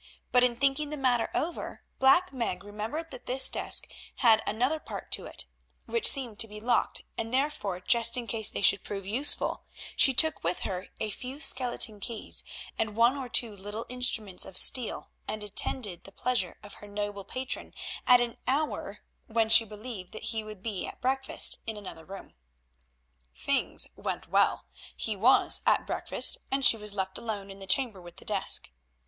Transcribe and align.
But 0.31 0.43
in 0.43 0.55
thinking 0.55 0.89
the 0.89 0.97
matter 0.97 1.29
over 1.35 1.83
Black 1.99 2.33
Meg 2.33 2.63
remembered 2.63 3.11
that 3.11 3.27
this 3.27 3.47
desk 3.47 3.87
had 4.15 4.41
another 4.47 4.79
part 4.79 5.11
to 5.11 5.27
it, 5.27 5.45
which 5.85 6.07
seemed 6.09 6.39
to 6.39 6.47
be 6.47 6.59
locked, 6.59 7.03
and, 7.19 7.31
therefore, 7.31 7.79
just 7.79 8.17
in 8.17 8.25
case 8.25 8.49
they 8.49 8.63
should 8.63 8.83
prove 8.83 9.05
useful, 9.05 9.65
she 9.95 10.11
took 10.11 10.43
with 10.43 10.61
her 10.61 10.87
a 10.99 11.11
few 11.11 11.39
skeleton 11.39 11.99
keys 11.99 12.43
and 12.79 12.95
one 12.95 13.15
or 13.15 13.29
two 13.29 13.55
little 13.55 13.85
instruments 13.89 14.43
of 14.43 14.57
steel 14.57 15.11
and 15.27 15.43
attended 15.43 16.03
the 16.03 16.11
pleasure 16.11 16.57
of 16.63 16.73
her 16.81 16.87
noble 16.87 17.23
patron 17.23 17.71
at 18.07 18.19
an 18.19 18.37
hour 18.47 19.01
when 19.27 19.49
she 19.49 19.63
believed 19.63 20.13
that 20.13 20.23
he 20.33 20.43
would 20.43 20.63
be 20.63 20.87
at 20.87 20.99
breakfast 20.99 21.59
in 21.67 21.77
another 21.77 22.05
room. 22.05 22.33
Things 23.35 23.85
went 23.95 24.27
well; 24.27 24.65
he 24.97 25.15
was 25.15 25.61
at 25.67 25.85
breakfast 25.85 26.39
and 26.49 26.65
she 26.65 26.75
was 26.75 26.95
left 26.95 27.19
alone 27.19 27.51
in 27.51 27.59
the 27.59 27.67
chamber 27.67 28.01
with 28.01 28.17
the 28.17 28.25
desk. 28.25 28.71